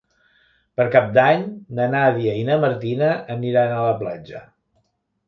[0.79, 1.43] Per Cap d'Any
[1.79, 4.43] na Nàdia i na Martina aniran a la platja.